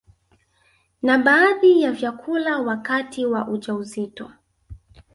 [1.01, 4.31] na baadhi ya vyakula wakati wa ujauzito